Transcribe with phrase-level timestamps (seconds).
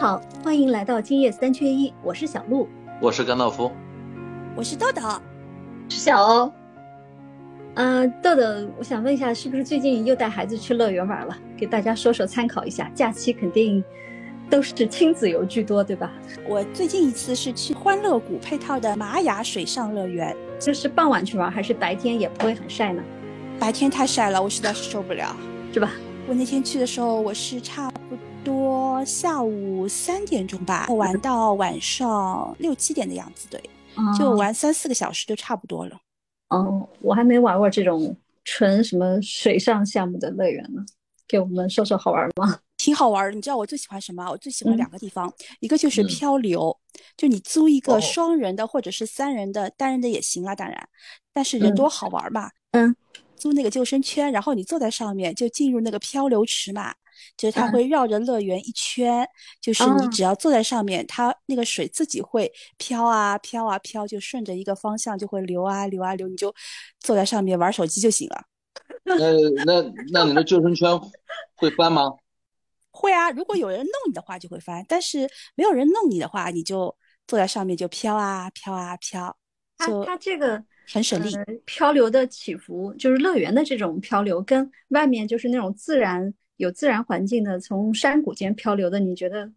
[0.00, 2.66] 好，欢迎来到今夜三缺一，我是小鹿，
[3.02, 3.70] 我是甘道夫，
[4.56, 5.02] 我是豆豆，
[5.90, 6.50] 是小欧。
[7.74, 8.42] 呃，豆豆，
[8.78, 11.36] 我想问一下，是不是最近又带孩子去乐园玩了？
[11.54, 12.90] 给大家说说，参考一下。
[12.94, 13.84] 假期肯定
[14.48, 16.10] 都是亲子游居多，对吧？
[16.48, 23.02] 我最近一次是去欢乐谷配套的玛雅水上乐园，就是傍晚去玩，还是白天也不会很晒呢？
[23.58, 25.36] 白天太晒了，我实在是受不了，
[25.74, 25.90] 是吧？
[26.26, 33.62] 我那天去的时候，我是差不多下午三点钟吧，玩到晚上六七点的样子，对，
[34.18, 36.00] 就玩三四个小时就差不多了。
[36.48, 40.84] 哦，我还没玩过这种纯什么水上项目的乐园呢，
[41.28, 42.58] 给我们说说好玩吗？
[42.76, 44.28] 挺好玩，你知道我最喜欢什么？
[44.30, 46.76] 我最喜欢两个地方，一个就是漂流，
[47.16, 50.88] 就你租一个双人的或者是三人的，单人的也行啦，当然，
[51.32, 52.50] 但是人多好玩嘛。
[52.72, 52.96] 嗯，
[53.36, 56.94] 租那个救生圈，然后你坐在上面就进入那个漂流池嘛。
[57.36, 59.26] 就是它会绕着乐园一圈，
[59.60, 66.54] 就是你只要坐在上面，它那个水自己会飘啊飘啊飘，就顺着一个方向就会流啊流啊流，你就
[66.98, 68.44] 坐在上面玩手机就行了。
[69.04, 69.14] 那
[69.64, 70.88] 那那你的救生圈
[71.56, 72.12] 会翻吗？
[72.90, 76.94] 会啊，如果有人弄你的话就会翻，但是没有人弄你的话，你就
[77.26, 79.36] 坐在上面就飘啊飘啊飘。
[79.78, 81.32] 它它这个很省力，
[81.64, 86.34] 漂流的起伏就是乐园的这种漂流，跟外面就是那种自然。
[86.60, 89.50] 有自然环境的，从山谷间漂流的，你觉得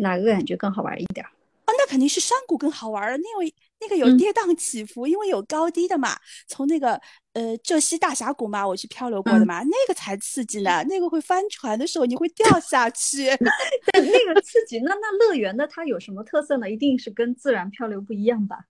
[0.00, 1.24] 哪个感觉更好玩一点？
[1.24, 6.18] 啊，那肯定是山谷更好玩了，因为那个有跌宕起伏，因为有高低的嘛。
[6.48, 7.00] 从那个
[7.34, 10.82] 呃浙西大峡谷嘛，我去漂流过的嘛，那个才刺激呢。
[10.88, 13.28] 那个会翻船的时候，你会掉下去。
[13.92, 16.68] 但那个刺激，那那乐园的它有什么特色呢？
[16.68, 18.64] 一定是跟自然漂流不一样吧？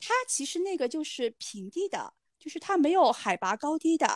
[0.00, 4.06] 它其实那个就是平地的，就是它没有海拔高低的。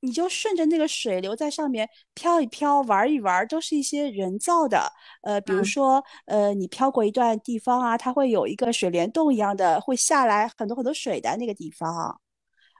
[0.00, 4.92] 你就顺着那个水流在上面飘一飘，玩一玩，都是一些人造的。
[5.22, 12.20] 呃，比如说，呃，你飘过一段地方啊，它会有一个水帘洞一样的，会下来很多很多水的那个地方。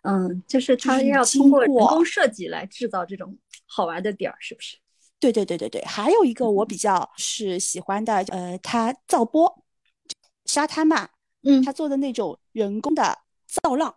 [0.03, 3.37] 嗯，就是它要通过人工设计来制造这种
[3.67, 4.77] 好玩的点儿，是不是？
[5.19, 5.83] 对对对对对。
[5.85, 9.65] 还有一个我比较是喜欢的，呃，它造波，
[10.45, 11.09] 沙滩嘛，
[11.43, 13.19] 嗯，它做的那种人工的
[13.49, 13.93] 造浪。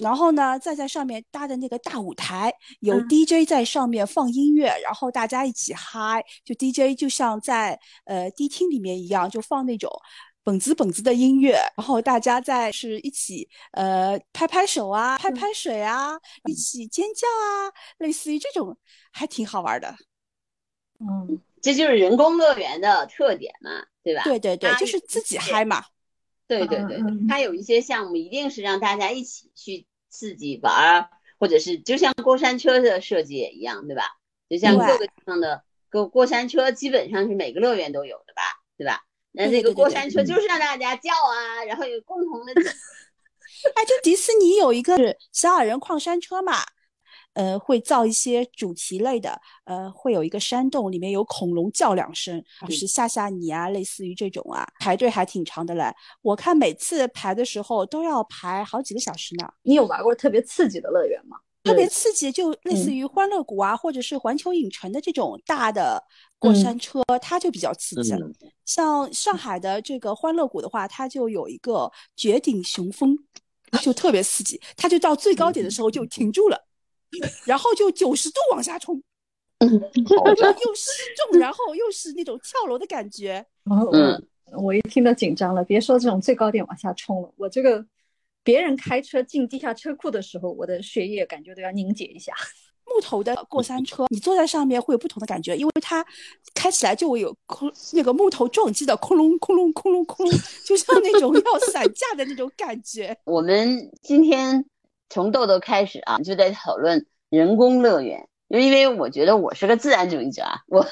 [0.00, 9.90] 然后呢，再在上面搭的那个大舞台，有 DJ 在上面放音乐，然后大家一起嗨，就 DJ 就像在呃迪厅里面一样，就放那种
[10.44, 16.12] 本子本子的音乐，然后大家在是一起呃拍拍手啊，拍拍水啊，
[16.48, 18.76] 一起尖叫啊，类似于这种
[19.12, 19.94] 还挺好玩的。
[21.00, 23.70] 嗯，这就是人工乐园的特点嘛，
[24.02, 24.22] 对吧？
[24.22, 25.84] 对对对，就是自己嗨嘛。
[26.46, 34.02] 对对对，它有一些项目一定是让大家一起去刺激玩儿，或者是就像过山车的设计也一样，对吧？
[34.48, 38.42] 就像各个地方的过过山车，基本上是每个乐园都有的吧，
[38.76, 39.04] 对吧？
[39.32, 42.52] 那这个过山车就是让大家叫啊，然后有共同的。
[43.74, 46.58] 哎，就迪士尼有一个是小矮人矿山车嘛。
[47.34, 55.84] 呃，会造一些主题类的，呃，会有一个山洞，里面有恐龙叫两声，就是吓吓你啊，类似于这种啊，排队还挺长的嘞。
[56.22, 59.48] 我看每次排的时候都要排好几个小时呢。
[59.62, 61.36] 你有玩过特别刺激的乐园吗？
[61.64, 66.02] 特别刺激，就类似于欢乐谷啊，或者是环球影城的这种大的
[66.38, 68.14] 过山车，它就比较刺激。
[68.66, 73.16] 像上海的这个欢乐谷的话，它就有一个绝顶雄风，
[73.80, 76.66] 就特别刺激，它就到最高点的时候就停住了。
[77.44, 79.02] 然后就九十度往下冲，
[79.58, 80.90] 嗯， 又失
[81.30, 83.44] 重，然后又是那种跳楼的感觉。
[83.92, 84.26] 嗯，
[84.62, 87.84] 我一听到紧张了，别说这种最高点往下冲了，我这个
[88.42, 92.32] 别人开车进地下车库的时候，我的血液感觉都要凝结一下。
[92.86, 96.04] 木头的过山车，你坐在上面会有不同的感觉，因为它
[96.54, 103.16] 开起来就会有空那个木头撞击的空隆空隆空隆空隆，就像那种 要散架的那种感觉。
[103.24, 104.64] 我们今天。
[105.14, 110.84] 从豆豆开始啊，就在讨论人工乐园，就因为我觉得我是个自然主义者啊，我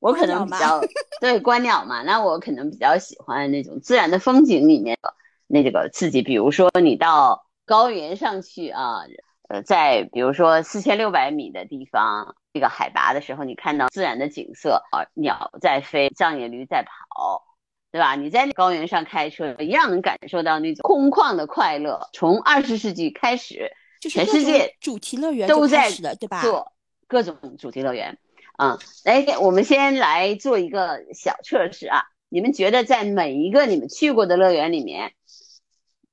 [0.00, 0.80] 我可能比较
[1.20, 5.12] 对观鸟嘛，那我可能比较喜欢那种自然的风景里面的
[5.46, 9.02] 那这个刺激，比如说你到高原上去啊，
[9.50, 17.44] 呃，在比如说四千六百米的地方这个海拔的时候，你看到自然的景色啊，鸟在飞，藏野驴在跑。
[17.92, 18.14] 对吧？
[18.14, 22.08] 你在高原上开车，一样能感受到那种空旷的快乐。
[22.12, 26.40] 从二十世纪开始，全世界主题乐园都在对吧？
[26.42, 26.72] 做
[27.08, 28.18] 各种主题乐园。
[28.56, 32.04] 啊，来，我们先来做一个小测试啊。
[32.28, 35.14] 你们觉得在每一个你们去过的乐园里面，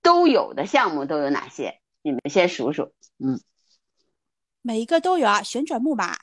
[0.02, 1.80] 都有的项目都有哪些？
[2.02, 2.92] 你们先数数。
[3.20, 3.40] 嗯，
[4.62, 6.18] 每一个都有啊，旋转木马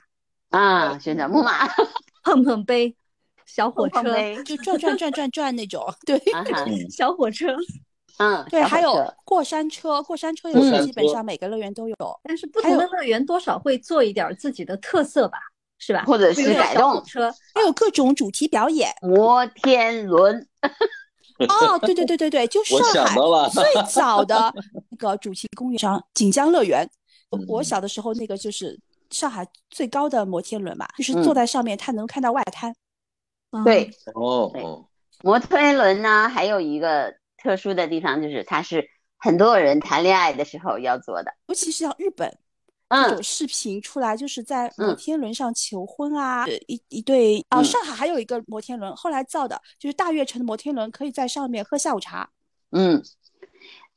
[0.51, 1.69] 啊，旋转木马，
[2.25, 2.97] 碰碰杯。
[3.47, 4.03] 小火车，
[4.45, 6.21] 就转转转转转那种，对，
[6.91, 7.55] 小火车，
[8.19, 15.39] 嗯，对，还有过山车，过山车也是基本上每个乐园都有，但是不同的乐园多少会做一点自己的特色吧，
[15.79, 16.05] 是吧？
[16.05, 20.47] 或者是改动车，还有各种主题表演，摩天轮。
[21.49, 23.17] 哦，对对对对对，就上海
[23.51, 24.55] 最 早的
[24.91, 26.89] 那个主题公园上锦江乐园，
[27.49, 28.79] 我小的时候那个就是
[29.11, 32.73] 上海最高的摩天轮嘛，就是坐在上面，它能看到外滩。
[33.63, 34.89] 对，哦哦，
[35.23, 42.39] 摩天轮呢，还有一个特殊的地方，就是它是很多人谈恋爱的时候要做的，尤其是像日本。
[42.91, 47.61] 这种视频出来，就是在摩天轮上求婚啊，一一对啊。
[47.61, 52.31] 上海还有一个摩天轮，后来造的就是大悦城的摩天轮，可以在上面喝下午茶。
[52.71, 53.03] 嗯，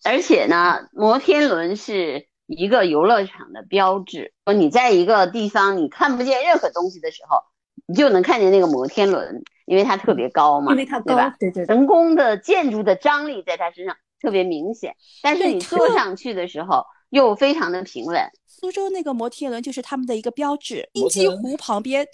[0.03, 4.33] 而且呢，摩天轮是一个游乐场的标志。
[4.45, 7.43] 说你在一个地方你看不见任何东西的时候，
[7.87, 14.95] 你就能看见那个摩天轮，因为它特别高嘛，因为它高，对对，人工的建筑的张力在它身上特别明显。
[15.23, 18.29] 但是你坐上去的时候又非常的平稳。
[18.45, 22.05] 苏州那个摩天轮就是他们的一个标志，金鸡湖旁边，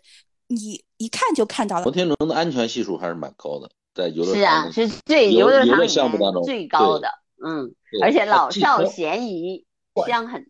[0.48, 1.84] 你一看就看到了。
[1.84, 7.08] 摩天轮的安全系数还是蛮高的，在游乐是啊，是最游乐场里面最高的，
[7.44, 9.66] 嗯，而且老少咸宜，
[10.06, 10.46] 香很。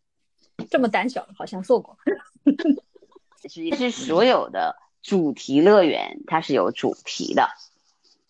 [0.69, 1.97] 这么胆小，好像做过。
[3.49, 7.47] 其实所有的主题乐园它是有主题的，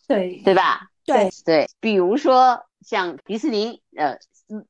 [0.05, 0.89] 对对吧？
[1.05, 4.17] 对对，比如说像迪士尼，呃。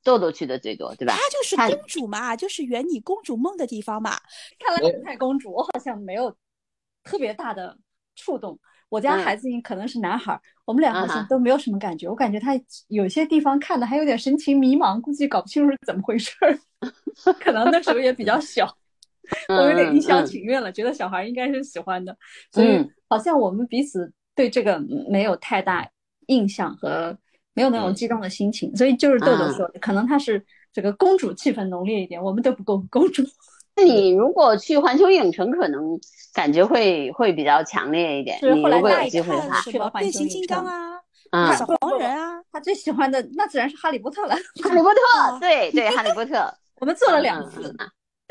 [0.02, 1.14] 豆豆去的最多，对吧？
[1.14, 4.12] 它就是公主嘛，就是圆你公主梦的地方嘛。
[4.58, 6.34] 看来太公主，我好像没有
[7.04, 7.76] 特别大的
[8.16, 8.58] 触动。
[8.88, 12.08] 我家孩子可能是男孩，我们俩好像都没有什么感觉。
[12.08, 12.52] 我感觉他
[12.88, 16.58] 有些地方看的还有点神情迷茫，估计搞不清楚是怎么回事儿。
[17.42, 18.78] 可能那时候也比较小，
[19.50, 22.16] 我有点一厢情愿了，觉得小孩应该是喜欢的，
[22.52, 24.80] 所以好像我们彼此对这个
[25.10, 25.88] 没有太大
[26.28, 27.18] 印象和。
[27.56, 30.44] 没有那种激动的心情，所以就是豆豆说的，可能他是
[30.74, 33.22] 这个公主气氛浓烈一点，我们都不够公主。
[33.76, 35.80] 那你如果去环球影城，可能
[36.34, 38.40] 感觉会会比较强烈一点。
[38.40, 39.22] 是后来大一次
[39.70, 40.66] 去了变形金刚
[41.30, 44.34] 啊，小黄人啊，他最喜欢的那自然是哈利波特了。
[44.64, 47.72] 哈利波特，对对，哈利波特， 我们做了两次。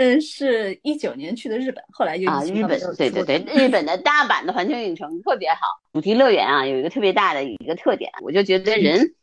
[0.03, 5.61] 嗯，是一九年去的日本，后来又啊，日本对对对，日本的大阪的环球影城特别好，
[5.93, 9.15] 主题乐园啊，有一个特别大的一个特点，我就觉得人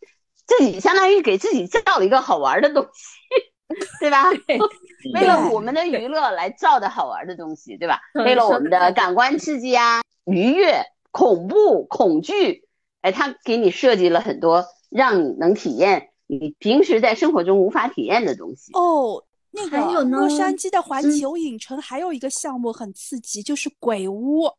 [0.45, 4.23] 自己相当于给自己造了一个好玩的东西， 对吧？
[5.15, 7.99] 为了我们的娱乐来造的好玩的东西，对吧？
[8.23, 12.67] 为了我们的感官刺激啊、愉悦、恐怖、恐惧，
[13.01, 19.25] 哎，他给你设计了很多让你能体验你平时在生活中无法体验的东西哦。
[19.51, 24.49] 那个洛杉矶的环球影城还有一个项目很刺激，就是鬼屋。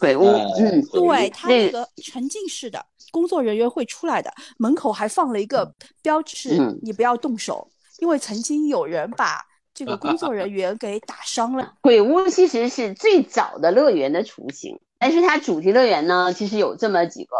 [0.00, 0.24] 鬼屋，
[0.58, 5.72] 嗯，对，它那个沉浸式的，工作人员会出来的，门口还放了一个
[6.02, 7.66] 标志，你不要动手，
[8.00, 9.40] 因为曾经有人把
[9.72, 11.74] 这个工作人员给打伤了。
[11.80, 17.36] 鬼屋其实是最早的乐园的雏形，但是它主题乐园呢，其实有这么几个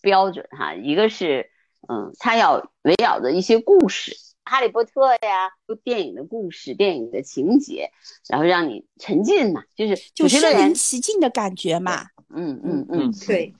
[0.00, 1.50] 标准哈，一个是，
[1.88, 4.16] 嗯，它要围绕着一些故事。
[4.48, 5.50] 哈利波特呀，
[5.84, 7.90] 电影的故事、电影的情节，
[8.28, 12.06] 然后让你沉浸嘛，就是就身临其境的感觉嘛。
[12.34, 13.54] 嗯嗯嗯，对，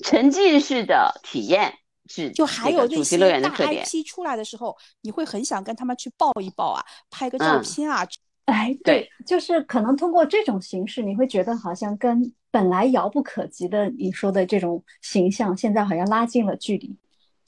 [0.00, 1.72] 沉浸式的体验
[2.06, 3.84] 是就还有主题乐园的特点。
[3.84, 8.06] IP 出来的时候，你会很想跟他们去抱一抱啊，拍个照片啊。
[8.46, 16.96] 哎，对，就是可能通过这种形式，你会觉得好像跟本来遥不可及的你说的这种形象，现在好像拉近了距离。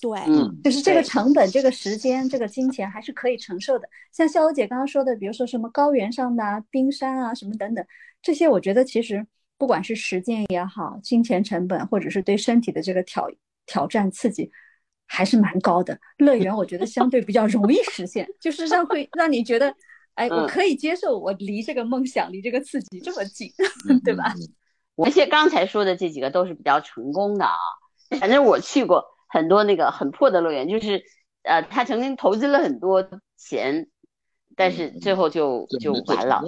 [0.01, 3.89] 对，嗯，就是这个成本、这个时间、这个金钱还是可以承受的。
[4.13, 7.87] 像肖欧姐刚刚说的，比如说什么高原上的冰山啊，什么等等，
[8.21, 13.27] 这些我觉得其实不管是时间也好，金钱成本，或者是对身体的这个挑
[13.65, 14.51] 挑战刺激，
[15.07, 15.99] 还是蛮高的。
[16.19, 19.75] 乐园我觉得相对比较容易实现，就是让会让你觉得，
[20.15, 23.51] 哎，我可以接受，我离这个梦想、离这个刺激这么近，
[24.05, 24.35] 对吧？
[24.97, 27.55] 而且刚才说的这几个都是比较成功的啊，
[28.21, 29.14] 反正我去过。
[29.35, 31.03] 很多那个很破的乐园，就是，
[31.43, 33.05] 呃，他曾经投资了很多
[33.37, 33.89] 钱，
[34.55, 36.41] 但是最后就就完了，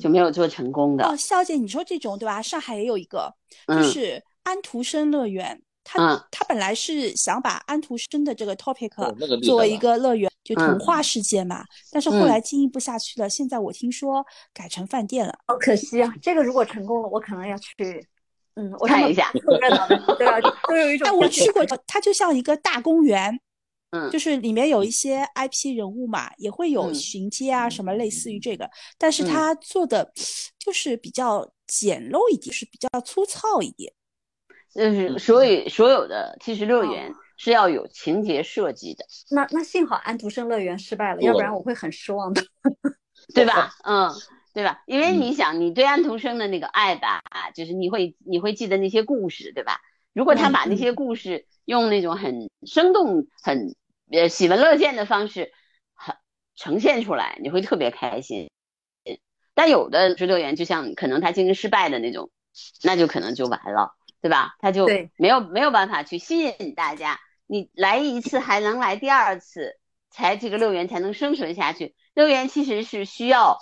[0.00, 1.06] 就没有做成功的。
[1.06, 2.42] 哦，肖姐，你说这种对吧？
[2.42, 3.32] 上海也有一个，
[3.68, 8.90] 就是安徒生乐园，他他本来是想把安徒生的这个 topic
[9.44, 15.32] 作为一个乐园，就童话世界嘛，但是后来经营不下去了，现在我听说改成饭店了。
[15.46, 16.12] 好可惜啊！
[16.20, 18.04] 这个如果成功了，我可能要去。
[18.56, 19.30] 嗯，我看一下，
[20.18, 21.06] 对啊，都有一种。
[21.08, 23.40] 哎，我去过，它就像一个大公园，
[23.90, 30.12] 嗯，就是里面有一些 IP 人物嘛，也会有巡街啊什么类似于这个，但是它做的
[30.58, 33.92] 就是比较简陋一点，是比较粗糙一点。
[34.72, 39.04] 就是所以所有的其实乐园是要有情节设计的。
[39.30, 42.40] 那那幸好安徒生乐园失败了，要不然我会很失望的，
[43.34, 43.72] 对吧？
[43.82, 44.08] 嗯，
[44.52, 44.82] 对吧？
[44.86, 47.22] 因为你想，你对安徒生的那个爱吧，
[47.54, 49.80] 就是你会你会记得那些故事，对吧？
[50.12, 53.76] 如果他把那些故事用那种很生动、很
[54.10, 55.52] 呃喜闻乐见的方式，
[55.94, 56.16] 很
[56.56, 58.50] 呈现出来，你会特别开心。
[59.54, 62.30] 但有的乐园就像可能他经营失败的那种，
[62.82, 64.56] 那就可能就完了，对吧？
[64.58, 67.20] 他就没有没有办法去吸引大家。
[67.46, 69.76] 你来一次还能来第二次，
[70.10, 71.94] 才这个乐园才能生存下去。
[72.14, 73.58] 乐园其实是需要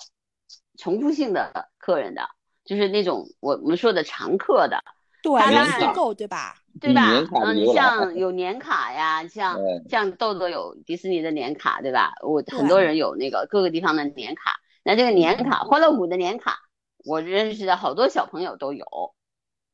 [0.79, 2.23] 重复性的客人的，
[2.65, 4.83] 就是那种我我们说的常客的。
[5.21, 6.55] 对，年够对吧？
[6.81, 7.11] 对吧？
[7.45, 9.59] 嗯，你像有年卡呀，像
[9.91, 12.15] 像豆豆有迪士尼的年卡，对吧？
[12.23, 14.53] 我很多人有那个各个地方的年卡。
[14.85, 16.61] 那这个年卡，欢乐谷的年卡，
[17.05, 18.87] 我认识的好多小朋友都有。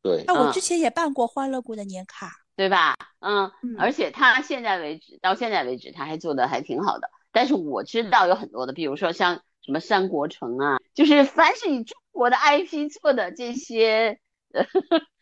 [0.02, 2.96] 对，那我之前也办过欢乐谷的年卡，对吧？
[3.20, 7.10] 嗯，而且他现在为止，到现在为止，他还做的还挺好的。
[7.32, 14.18] 但是我知道有很多的，比如说像什么三国城啊，就是凡是以中国的 IP 做的这些。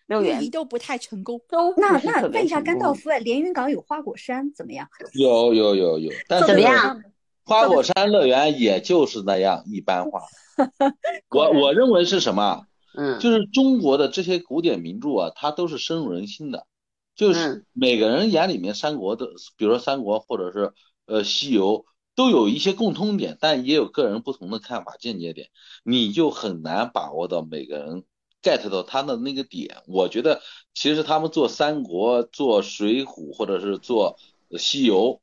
[0.09, 4.87] 运营都不太成功，都那那问一下甘道夫哎，连云港有花果山怎么样？
[5.15, 7.03] 有有有有，但怎么样？
[7.47, 10.21] 花果山乐园也就是那样一般化。
[11.31, 12.67] 我我认为是什么？
[12.95, 16.67] 嗯，就是中国的这些古典名著啊，它都是深入人心的。
[17.15, 20.75] 就是每个人眼里面，三国的，比如说三国或者是
[21.07, 25.51] 呃西游，都有一些共通点，但也有个人不同的看法见解点，
[25.85, 28.05] 你就很难把握到每个人。
[28.45, 30.43] get 到他的那个点，我觉得
[30.75, 34.19] 其实他们做三国、做水浒或者是做
[34.59, 35.21] 西游，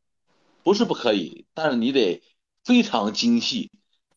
[0.63, 2.23] 不是不可以，但是你得
[2.63, 3.71] 非常精细，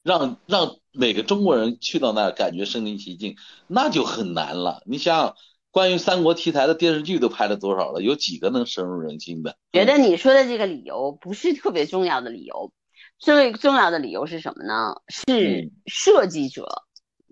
[0.05, 3.35] 让让每个中国人去到那儿感觉身临其境，
[3.67, 4.85] 那就很难了。
[4.87, 5.35] 你像
[5.73, 8.01] 关于三国题材的电视剧都拍了多少了？
[8.01, 9.57] 有几个能深入人心的？
[9.73, 12.73] 觉得你说的这个理由不是特别重要的理由，
[13.19, 14.95] 最重要的理由是什么呢？
[15.09, 16.69] 是设计者。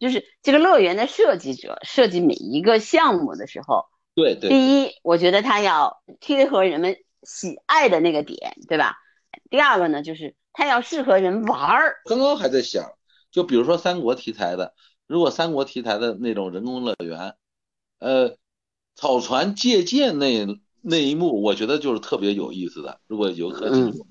[0.00, 8.96] 就是这个乐园的设计者设计每一个项目的时候，对对，第一，我觉得他要贴合人们喜爱的那个点，对吧？
[9.50, 11.96] 第二个呢，就是他要适合人玩儿。
[12.06, 12.90] 刚刚还在想，
[13.30, 14.72] 就比如说三国题材的，
[15.06, 17.34] 如果三国题材的那种人工乐园，
[18.00, 18.36] 呃，
[18.96, 20.46] 草船借箭那
[20.82, 23.00] 那一幕，我觉得就是特别有意思的。
[23.06, 24.02] 如果游客进去，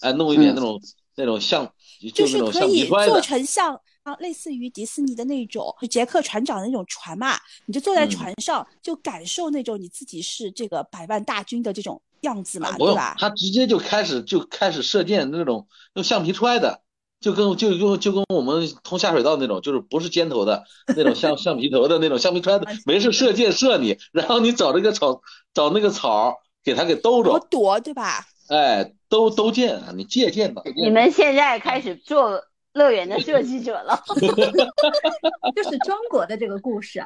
[0.00, 0.80] 哎，弄一点那种
[1.16, 1.72] 那种像，
[2.14, 3.80] 就是可以做成像。
[4.04, 13.16] 啊，类似于迪士尼的那种杰克船长的那种船嘛，你就坐在船上，就感受那种你自己是这个百万大军的这种样子嘛，对吧？
[13.18, 16.82] 他直接就开始就开始射箭那种用橡皮揣的，
[17.24, 20.64] 就跟就就就跟我们通下水道那种，就是不是尖头的
[20.94, 25.22] 那种橡橡 皮头的那种橡皮揣的，没事射箭射你，然后你找这个草
[25.54, 28.26] 找那个草给它给兜着，躲对吧？
[28.50, 30.60] 哎，兜兜箭，你借箭吧。
[30.76, 32.44] 你们现在开始做。
[32.74, 34.02] 乐园的设计者了，
[35.54, 37.00] 就是中国的这个故事，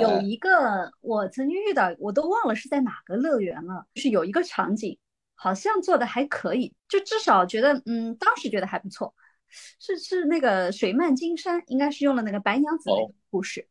[0.00, 4.96] 有一个我曾经遇到，我都忘了是在哪个乐园了，就是有一个场景，
[5.34, 9.12] 好像做的还可以，就至少觉得，嗯，当时觉得还不错，
[9.78, 13.66] 是是那个水漫金山，应该是用了那个白娘子那个故事，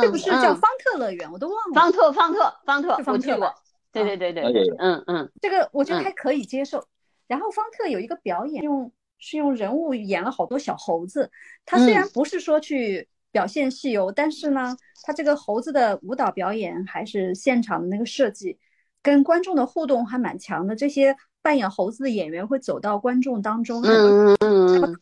[0.00, 1.30] 是不是叫方特乐园？
[1.32, 3.54] 我都忘了，方特方特方特，我去过，
[3.92, 6.84] 对对对对，嗯嗯，这个我觉得还可以接受。
[7.26, 8.92] 然后方特有一个表演用。
[9.24, 11.30] 是用人物演了好多小猴子，
[11.64, 18.58] 他虽然不是说去表现戏游，但是呢，他这个猴子的舞蹈表演还是现场的那个设计，
[19.00, 20.74] 跟观众的互动还蛮强的。
[20.74, 24.36] 这些扮演猴子的演员会走到观众当中，嗯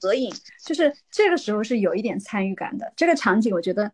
[0.00, 0.32] 合影，
[0.64, 2.92] 就是这个时候是有一点参与感的。
[2.96, 3.92] 这个场景我觉得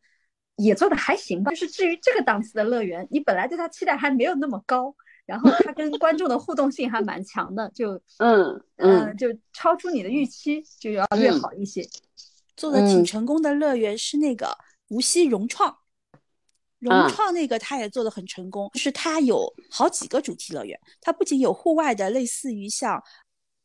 [0.56, 1.50] 也做的还行吧。
[1.50, 4.94] 就是至于这个档次的乐园，你本来对它期待还没有那么高。
[5.26, 11.84] 然后它跟观众的互动性还蛮强的，就 嗯嗯，就超出你的预期，就要略好一些。
[12.56, 15.76] 做的挺成功的乐园是那个无锡融创，
[16.78, 23.02] 融创那个它也做的很成功，就是它有好几个主题乐园，它不仅有户外的，类似于像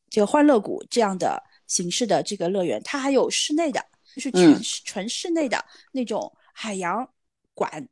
[0.09, 3.83] 这个欢乐谷这样的形式的这个乐园，它还有室内的，
[4.15, 7.07] 就是全纯室内的那种海洋
[7.53, 7.87] 馆，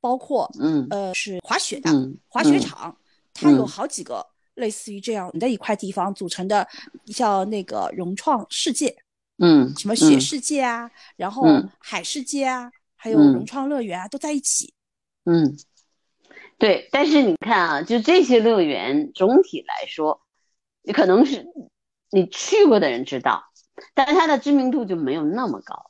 [0.00, 0.86] 包括嗯。
[0.90, 1.90] 呃是滑雪的
[2.28, 2.96] 滑雪场。
[3.36, 6.64] 它有好几个类似于这样的一块地方组成的，
[7.06, 8.96] 叫那个融创世界，
[9.38, 11.44] 嗯，什么雪世界啊，然后
[11.80, 12.70] 海世界啊，
[13.04, 14.72] 还有融创乐园啊，都在一起。
[15.26, 15.58] 嗯，
[16.56, 16.88] 对。
[16.90, 20.22] 但是你看啊，就这些乐园总体来说，
[20.82, 21.46] 你可能是
[22.10, 23.44] 你去过的人知道，
[23.92, 25.84] 但是它的知名度就没有那么高。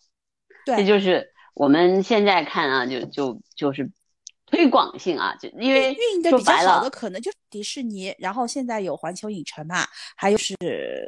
[0.67, 3.93] 对，这就是我们现在看啊，就就就是
[4.45, 10.57] 推广性啊，就因为运营的比较好的可能就是迪士尼，然后现在有环球影城嘛，还有是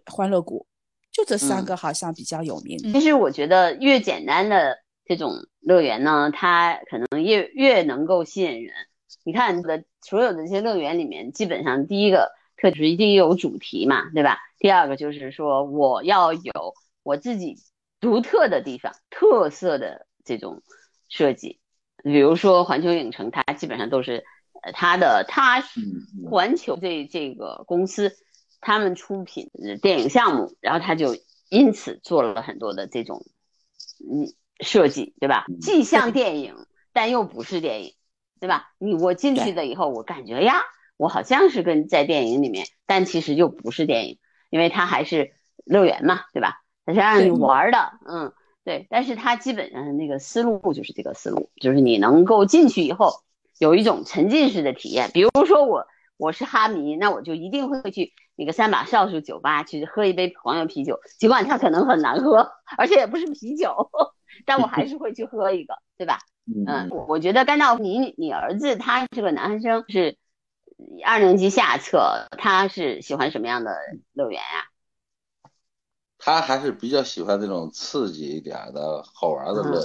[0.07, 0.65] 欢乐谷，
[1.11, 2.79] 就这三个好像比较有名。
[2.93, 8.75] 其实我觉得越简单的这种乐园呢，它可能越越能够吸引人。
[9.25, 14.39] 你看的所有的这些乐园里面，基本上第一个特质一定有主题嘛，对吧？
[14.59, 16.53] 第二个就是说我要有
[17.03, 17.57] 我自己。
[17.99, 20.63] 独特的地方，特色的这种
[21.09, 21.61] 设计，
[22.05, 24.23] 比如说环球影城，它基本上都是
[24.63, 25.65] 呃它的它
[26.31, 28.15] 环球这这个公司
[28.61, 31.17] 他们出品的电影项目，然后它就
[31.49, 33.25] 因此做了很多的这种
[33.99, 34.29] 嗯
[34.61, 35.47] 设计，对吧？
[35.61, 36.55] 既像电影，
[36.93, 37.95] 但又不是电影，
[38.41, 38.71] 对吧？
[38.79, 40.63] 你我进去了以后，我感觉呀，
[40.97, 44.19] 我好像是跟在电影里面，但其实又不是电影，
[44.51, 45.33] 因为它还是
[45.65, 46.63] 乐园嘛，对吧？
[46.85, 48.33] 它是让你玩的，嗯，
[48.65, 53.25] 对，但是它基本上那个思路就是这个思路，就是你能够进去以后
[53.59, 55.11] 有一种沉浸式的体验。
[55.13, 55.87] 比如说我
[56.17, 63.91] 我是哈迷，那我就一定会去那个三把少数酒吧去喝一杯黄油啤酒，尽管它可能很难喝，而且也不是啤酒，
[64.45, 66.19] 但我还是会去喝一个，对吧？
[66.67, 70.17] 嗯，我觉得甘道夫，你你儿子他是个男生，是
[71.05, 73.77] 二年级下册，他是喜欢什么样的
[74.13, 74.63] 乐园啊？
[76.19, 79.81] 他还是比较喜欢那种刺激一点的好玩的乐，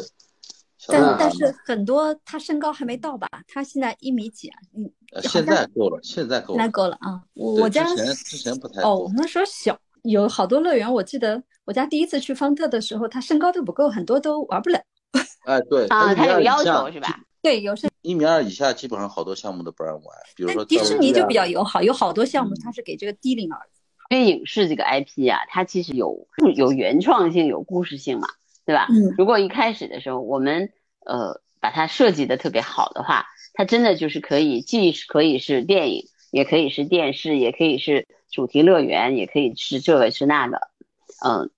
[0.87, 3.27] 但但是很多他身高还没到吧？
[3.47, 4.59] 他现在一米几啊？
[4.75, 4.91] 嗯，
[5.23, 7.21] 现在够了，现在够了，那够了啊！
[7.33, 11.41] 我家之前之前不太哦，我那时候小，有好多乐园，我记得
[11.71, 14.77] 我家第一次去方特的时候，他身高都不够，很多都玩不了。
[15.47, 17.17] 哎，对啊，他有要求是吧？
[17.41, 20.03] 对，有身一米二以下，基本上好多项目都不让玩。
[20.35, 23.61] 比如说迪士尼就比较友好，有好多项目它是给这个低龄儿。
[24.09, 28.27] 因为影视这个 IP 啊，它其实有有原创性、有故事性嘛，
[28.65, 28.87] 对吧？
[28.89, 29.15] 嗯。
[29.17, 30.71] 如果一开始的时候我们
[31.05, 40.59] 呃把它设计的特别好的话，它真的就是可以既是可以是电影，也可以是电视，也可以是主题乐园，也可以是这个是那个，
[41.25, 41.49] 嗯。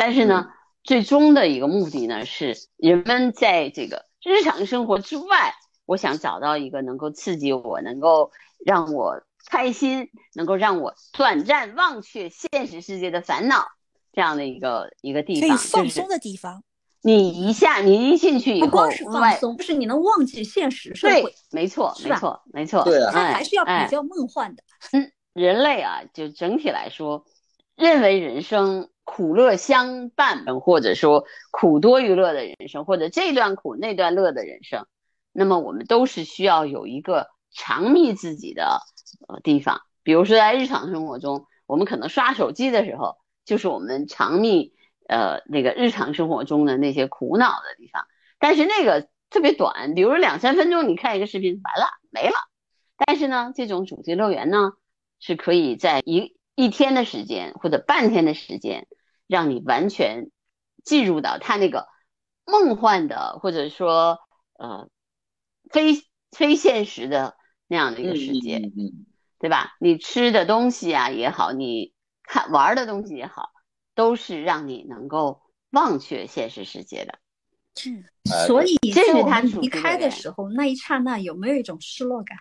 [0.00, 0.48] 但是呢，
[0.82, 8.32] 最终的一个目的呢，是人们在这个日常生活之外，我想找到一个能够刺激我、能够
[8.64, 9.22] 让我。
[9.46, 13.66] 开心能够让我短暂忘却现实世界的烦恼，
[14.12, 16.62] 这样的一个一个地方，可以放松的地方。
[17.02, 21.22] 你一下，你一进去以后，不光是放松，不是你能忘记现实社会。
[21.22, 22.84] 对，没错，没错，没错。
[22.84, 24.62] 对啊，它还是要比较梦幻的。
[24.92, 27.24] 嗯，人类啊，就整体来说，
[27.80, 34.86] 认为人生苦乐相伴，或者说苦多于乐的人生，或者这段苦那段乐的人生，
[35.32, 38.80] 那么我们都是需要有一个长密自己的。
[39.26, 44.70] 呃，地方，比如说在日常生活中，我们可能刷手机的时候，就是我们藏匿
[45.08, 48.04] 呃那个日常生活中的那些苦恼的地方。
[48.38, 52.34] 但是那个特别短，比如两三分钟，你看一个视频完了没了。
[52.96, 54.74] 但是呢，这种主题乐园呢，
[55.18, 58.86] 是可以在一一天的时间或者半天的时间，
[59.26, 60.30] 让你完全
[60.84, 61.88] 进入到他那个
[62.44, 64.18] 梦幻的或者说
[64.58, 64.88] 呃
[65.70, 67.36] 非非现实的。
[67.72, 68.60] 那样的一个世界，
[69.38, 69.76] 对吧？
[69.78, 71.94] 你吃的东西啊也好，你
[72.24, 73.50] 看玩的东西也好，
[73.94, 77.20] 都是让你能够忘却现实世界的。
[77.86, 78.04] 嗯，
[78.48, 82.36] 所以这是他离开的时候那一刹那，有没有一种失落感？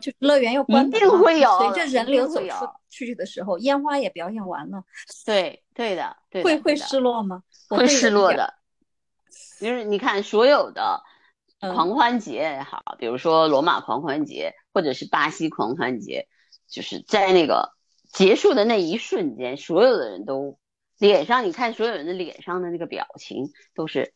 [0.00, 1.58] 就乐园又关一定会有。
[1.58, 4.84] 随着人流走出出去的时候，烟花也表演完了。
[5.24, 7.42] 对，对的，会会失落吗？
[7.68, 8.54] 会失落的。
[9.60, 11.02] 就是你看所有的。
[11.60, 16.28] 狂欢节也好，比如说罗马狂欢节，或者是巴西狂欢节，
[16.68, 17.72] 就是在那个
[18.12, 20.58] 结束的那一瞬间，所有的人都
[20.98, 24.12] 脸上，你看所有人的脸上的那个表情都是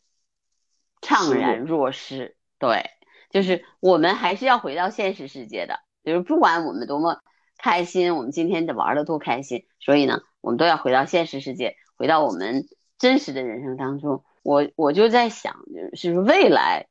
[1.01, 2.37] 怅然若失。
[2.59, 2.91] 对，
[3.29, 7.21] 就是我们还是要回到现实世界的，就是不管我们多么
[7.57, 14.23] 开心，我们今天的玩的多开心，所以呢，我们都要回到现实世界，回到我们真实的人生当中。
[14.43, 15.55] 我我就在想，
[15.91, 16.87] 就是未来。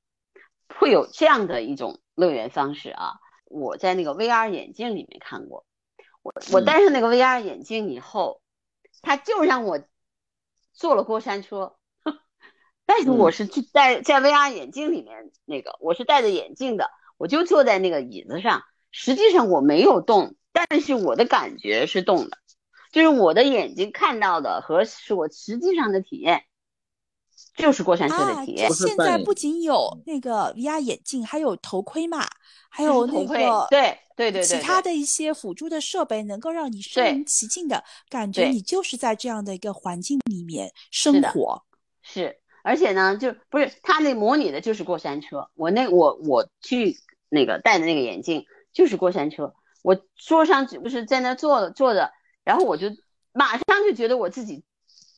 [0.79, 3.15] 会有这样的一种乐园方式啊！
[3.47, 5.65] 我在那个 VR 眼镜里面看过，
[6.23, 8.43] 我我戴上那个 VR 眼镜以后，
[9.03, 9.81] 他就让我
[10.73, 11.75] 坐了过山车，
[12.89, 22.39] 但是我是去戴在 VR 眼镜里面那个，我是戴着眼镜的，我就坐在那个椅子上，实际上我没有动，但是我的感觉是动的，
[22.91, 26.45] 就是我的眼睛看到的和是我实际上的体验。
[27.55, 28.71] 就是过山车的体验。
[28.73, 32.25] 现在不仅有那个 VR 眼镜，还有头盔嘛，
[32.69, 41.65] 还有那个对对对对，其他的一些辅助的设备能够让你身临其境的感觉，你就是在这样的一个环境里面生活。
[42.01, 45.49] 是，而且呢，就不是他那模拟的就是过山车。
[45.55, 46.97] 我那我我去
[47.29, 49.55] 那个戴的那个眼镜就是过山车。
[49.83, 52.13] 我坐上去不是在那坐坐着，
[52.45, 52.89] 然后我就
[53.33, 54.65] 马上就觉得我自己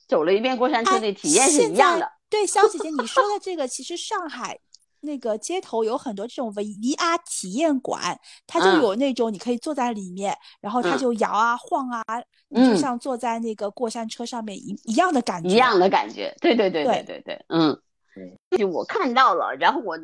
[0.06, 2.12] 走了一遍过山车的体验是一样的。
[2.28, 4.60] 对，肖姐姐，你说的这个其实上海。
[5.02, 12.02] 那个街头有很多这种 VR 体验馆，它就有那种你可以坐在里面，然后它就摇啊晃啊，
[12.48, 16.34] 你就像坐在那个过山车上面一一样的感觉，一样的感觉。
[16.40, 17.78] 对对对对对对，嗯，
[18.58, 19.98] 就我看到了，然后我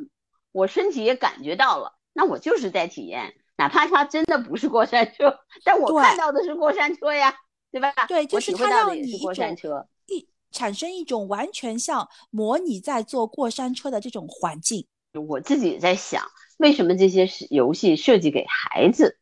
[0.52, 7.34] 我身体也感觉到了，那我就是在体验，哪怕它真的不是过山车， 但我看到的是过山车呀，
[7.70, 7.92] 对吧？
[8.08, 9.86] 对，就是它让你过山车。
[10.50, 14.86] 产生一种完全像模拟在坐过山车的这种环境。
[15.12, 16.24] 我自己也在想，
[16.58, 19.18] 为什么这些游戏设计给孩子，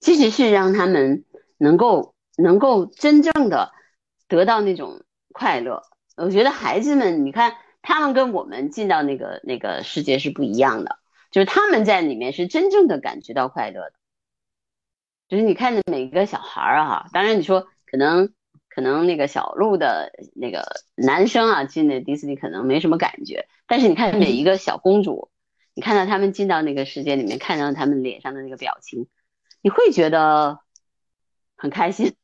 [0.00, 1.24] 其实是让他们
[1.58, 3.72] 能够能够真正的
[4.26, 5.82] 得到那种快乐。
[6.16, 10.98] 我觉得孩子们，你看他们跟我们进到那个那个世界是不一样的，
[11.30, 13.92] 就是他们在里面是真正的感觉到快乐的。
[15.28, 18.32] 就是你看着每个小孩儿啊，当然你说可能。
[18.78, 20.64] 可能那个小鹿的那个
[20.94, 25.30] 男生啊，进那迪士尼可能没什么感觉，但是你看每一个小公主，
[25.74, 29.08] 你看到他们进到那个世界里面，看到他们脸上的那个表情，
[29.62, 30.60] 你会觉得
[31.56, 32.14] 很开心。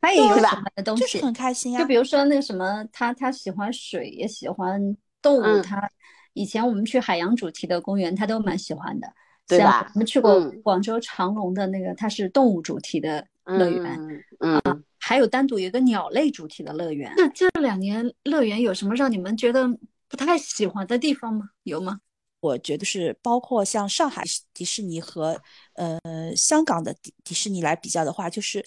[0.00, 1.80] 他也有喜欢的东西，就是很开心啊。
[1.80, 5.60] 就比如说那个什么，他他喜欢水，也喜欢动物。
[5.60, 5.90] 他
[6.34, 9.12] 以前我们去海洋主题的公园，他都蛮喜欢的，
[9.48, 9.90] 对吧？
[9.92, 14.84] 我们去过广州长隆的那个，它是动物主题的乐园，嗯。
[14.98, 17.12] 还有单独一个鸟类主题的乐园。
[17.16, 19.68] 那这两年乐园有什么让你们觉得
[20.08, 21.50] 不太喜欢的地方吗？
[21.64, 22.00] 有吗？
[22.40, 24.22] 我觉得是包括像上海
[24.54, 25.38] 迪士尼和
[25.74, 26.00] 呃
[26.34, 28.64] 香港的迪迪士尼来比较的话，就是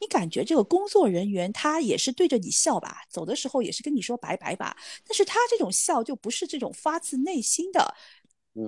[0.00, 7.94] 你感觉这个工作人员他也是对着你笑吧，走的时候也是跟你说拜拜吧，但是他这种笑就不是这种发自内心的，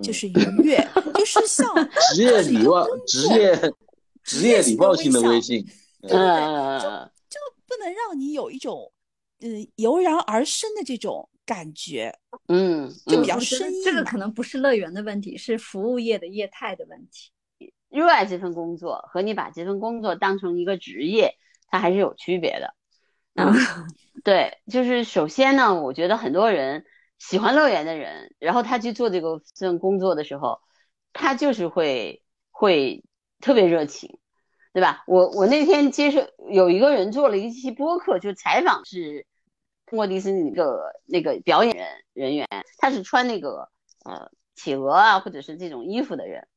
[0.02, 0.76] 就是愉悦，
[1.14, 1.66] 就是 像
[2.14, 3.58] 职业礼貌、职业
[4.22, 5.66] 职业礼貌性的微信。
[6.02, 6.88] 嗯，就
[7.28, 8.92] 就不能让你有一种，
[9.40, 13.84] 嗯，油然而生的这种感觉，嗯，就比较生硬。
[13.84, 17.30] 这个可能不是乐园的问题，是服务业的业态的问题。
[17.88, 21.36] 热爱这份工作和你把这份工作当成一个职业，
[21.68, 22.74] 它还是有区别的。
[23.34, 23.54] 嗯，
[24.24, 26.84] 对，就是首先呢，我觉得很多人
[27.18, 30.60] 喜欢乐园的人，然后他去做这个这份工作的时候，
[31.12, 33.04] 他就是会会
[33.42, 34.18] 特别热情。
[34.74, 35.04] 对吧？
[35.06, 39.26] 我我那天接受有一个人做了一期播客，就采访是
[39.84, 43.68] 通过迪士尼那个那个表演人人员，他是穿那个
[44.06, 46.48] 呃企鹅啊或者是这种衣服的人，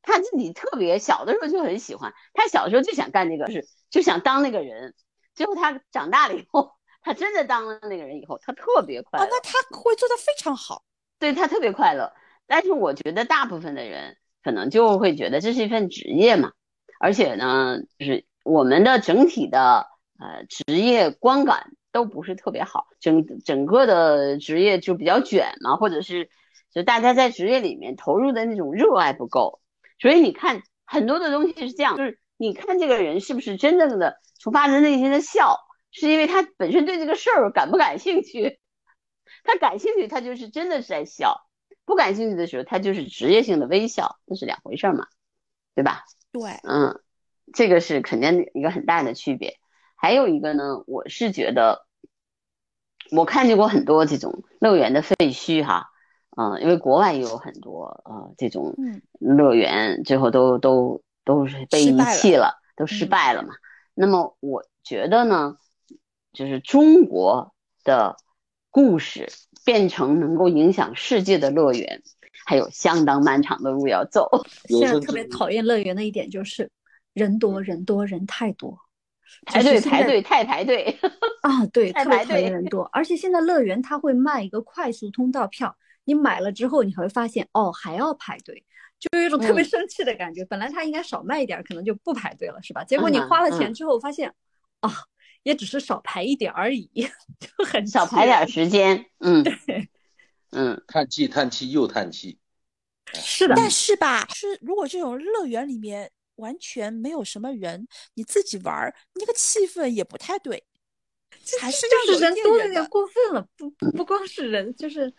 [0.00, 4.94] 他自己特别小的时候就很喜欢，他小时候就想干这个事，就想当那个人，
[5.34, 6.70] 最后他长大了以后，
[7.02, 9.26] 他真的当了那个人以后，他特别快乐。
[9.28, 10.84] 那他会做的非常好，
[11.18, 12.12] 对他特别快乐。
[12.46, 16.52] 但是我觉得大部分的人可能就会觉得这是一份职业嘛。
[17.00, 19.88] 而且呢，就是我们的整体的
[20.20, 26.30] 呃职业观感都不是特别好，整整个的职业就比较卷嘛，或者是
[26.70, 29.58] 就大家在职业里面投入的那种热爱不够，
[29.98, 35.58] 所以你看很多的东西是这样，就是你看这个人是不是真正的从发自内心的笑，
[35.90, 38.60] 是因为他本身对这个事儿感不感兴趣，
[39.42, 41.45] 他感兴趣他就是真的是在笑，
[41.86, 45.06] 不感兴趣的时候他就是职业性的微笑，那是两回事嘛，
[45.74, 46.04] 对吧？
[46.32, 47.00] 对，嗯，
[47.54, 49.56] 这个是肯定一个很大的区别。
[49.94, 51.86] 还有一个呢，我是觉得，
[53.12, 55.88] 我看见过很多这种乐园的废墟哈，
[56.36, 58.74] 嗯，因为国外也有很多呃这种
[59.20, 63.54] 乐园，最后都都都是被遗弃了，都失败了嘛。
[63.94, 65.56] 那么我觉得呢，
[66.32, 68.16] 就是中国的
[68.76, 69.26] 故事
[69.64, 72.02] 变成能够影响世界的乐园。
[72.44, 74.28] 还有相当漫长的路要走。
[74.68, 76.70] 现在特别讨厌乐园的一点就是
[77.14, 78.78] 人多人多人太多，
[79.46, 80.94] 排队排队太排队
[81.40, 81.64] 啊！
[81.72, 82.84] 对，特别讨厌人多。
[82.92, 88.62] 而且现在乐园它会卖一个快速通道票，你买了之后你还会发现哦还要排队，
[89.00, 90.44] 就有一种特别生气的感觉。
[90.44, 92.84] 本来他应该少卖一点，可能就不排队了，是吧？
[92.84, 94.32] 结果你花了钱之后发现
[94.80, 94.92] 啊，
[95.46, 96.90] 也只是少排一点而已，
[97.38, 99.06] 就很少排点时间。
[99.20, 99.88] 嗯，对。
[100.50, 102.40] 嗯，叹气，叹气，又叹气，
[103.14, 103.54] 是的。
[103.54, 110.64] 但是吧，是如果这种乐园里面完全没有什么人，你自己玩儿，那个气氛也不太对，
[111.60, 115.14] 还是就是人多的有点过分了，不不光是人，就是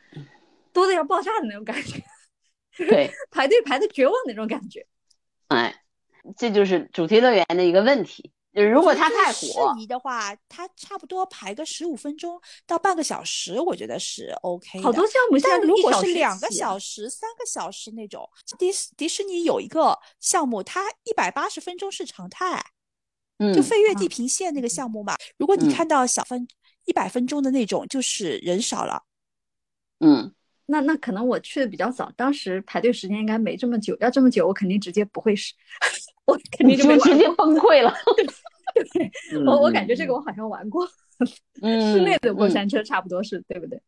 [0.74, 2.04] 多的要爆炸的那种感觉，
[2.76, 4.86] 对，排队排的绝望那种感觉。
[5.48, 5.84] 哎，
[6.36, 8.34] 这就是主题乐园的一个问题。
[8.58, 14.84] 就是如果它太火，适宜的话，它差不多排个十五分钟到半个小时，我觉得是 OK 的。
[14.84, 22.66] 好多项目现在如果是两个小时、三个小时那种，迪迪士尼有一个项目，它一百八十分钟是常态。
[23.38, 25.16] 嗯，就飞越地平线那个项目嘛。
[25.38, 26.48] 如果你看到小分
[26.86, 29.04] 一百分钟的那种，就是人少了。
[30.00, 30.34] 嗯，
[30.66, 33.96] 那那可能我去的比较早，当时排队时间应该没这么久。
[34.00, 35.54] 要这么久，我肯定直接不会是，
[36.26, 37.94] 我肯定就直接崩溃了。
[38.94, 39.12] 对，
[39.46, 40.88] 我我感觉这个我好像玩过，
[41.60, 43.82] 室内的过山车差不多是对不对？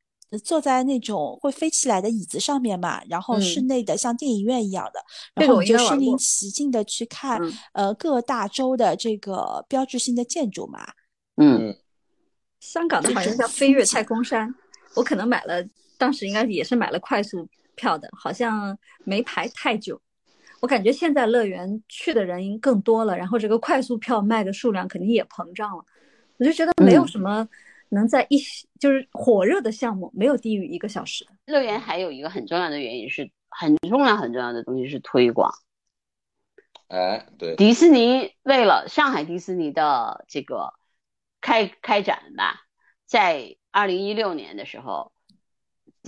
[0.43, 4.99] 坐在那种会飞起来的椅子上面嘛，然后室内的像电影院一样的，
[5.33, 7.39] 然后你就身临其境的去看
[7.73, 10.85] 呃各大洲的这个标志性的建筑嘛。
[11.37, 11.75] 嗯，
[12.59, 14.53] 香港的好像叫飞越太空山，
[14.95, 15.65] 我可能买了，
[15.97, 19.99] 当时应该也是买了快速票的，好像没排太久。
[20.61, 25.83] 我感觉现在乐园去的人更多了，然后这个快速票卖的数量肯定也膨胀了，
[26.37, 27.47] 我就觉得没有什么
[27.89, 28.37] 能在一
[28.79, 31.31] 就是火热的项目没有低于一个小时的。
[31.45, 35.51] 乐园还有一个很重要的原因是很重要很重要的东西是推广。
[36.89, 40.73] 哎，对，迪士尼为了上海迪士尼的这个
[41.39, 42.61] 开开展吧，
[43.05, 45.11] 在二零一六年的时候，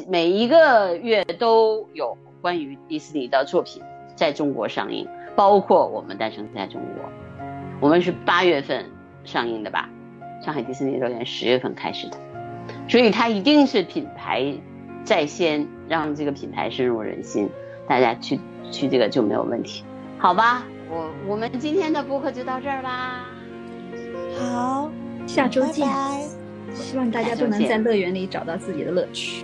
[0.07, 3.81] 每一个月都有关于迪士尼的作品。
[4.21, 7.09] 在中国上映，包括我们诞生在中国，
[7.79, 8.85] 我们是八月份
[9.23, 9.89] 上映的吧？
[10.45, 12.17] 上海迪士尼乐园十月份开始的，
[12.87, 14.53] 所以它一定是品牌
[15.03, 17.49] 在先，让这个品牌深入人心，
[17.87, 19.83] 大家去去这个就没有问题，
[20.19, 20.65] 好吧？
[20.87, 23.25] 我我们今天的播客就到这儿啦，
[24.37, 24.91] 好，
[25.25, 29.43] 下周见，拜拜，希望大家都能在乐园里找到自己的乐趣。